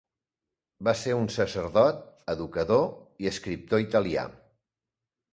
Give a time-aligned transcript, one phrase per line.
[0.87, 1.99] Va ser un sacerdot,
[2.33, 2.81] educador
[3.25, 4.25] i escriptor italià.